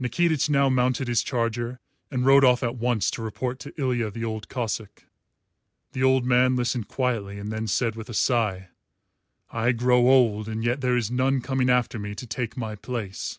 [0.00, 1.80] Nikitich now mounted his charger
[2.10, 5.04] and rode off at once to report to Ilya the Old Cossáck.
[5.92, 8.70] The old man listened quietly and then said with a sigh,
[9.50, 13.38] "I grow old, and yet there is none coming after me to take my place."